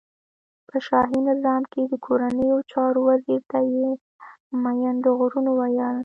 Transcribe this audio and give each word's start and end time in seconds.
په 0.67 0.77
شاهی 0.87 1.19
نظام 1.29 1.61
کی 1.71 1.81
د 1.91 1.93
کورنیو 2.05 2.57
چارو 2.71 2.99
وزیر 3.09 3.41
ته 3.51 3.59
یی 3.73 3.87
مین 4.63 4.95
د 5.03 5.05
غرونو 5.17 5.51
ویل. 5.59 5.97